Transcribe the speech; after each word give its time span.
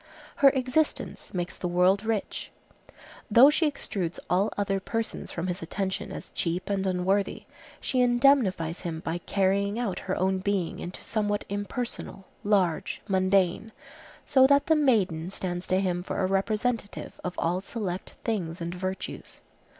Her 0.37 0.49
existence 0.55 1.31
makes 1.31 1.55
the 1.55 1.67
world 1.67 2.03
rich. 2.03 2.49
Though 3.29 3.51
she 3.51 3.69
extrudes 3.69 4.17
all 4.31 4.51
other 4.57 4.79
persons 4.79 5.29
from 5.31 5.45
his 5.45 5.61
attention 5.61 6.11
as 6.11 6.31
cheap 6.31 6.71
and 6.71 6.87
unworthy, 6.87 7.43
she 7.79 8.01
indemnifies 8.01 8.79
him 8.81 9.01
by 9.01 9.19
carrying 9.19 9.77
out 9.77 9.99
her 10.09 10.15
own 10.17 10.39
being 10.39 10.79
into 10.79 11.03
somewhat 11.03 11.45
impersonal, 11.49 12.25
large, 12.43 13.03
mundane, 13.07 13.71
so 14.25 14.47
that 14.47 14.65
the 14.65 14.75
maiden 14.75 15.29
stands 15.29 15.67
to 15.67 15.79
him 15.79 16.01
for 16.01 16.19
a 16.19 16.25
representative 16.25 17.21
of 17.23 17.35
all 17.37 17.61
select 17.61 18.15
things 18.23 18.59
and 18.59 18.73
virtues. 18.73 19.43